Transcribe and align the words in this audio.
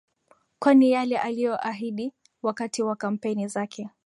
kwani 0.59 0.91
yale 0.91 1.17
aliyoahidi 1.17 2.13
wakati 2.41 2.83
wa 2.83 2.95
kampeni 2.95 3.47
zake 3.47 3.89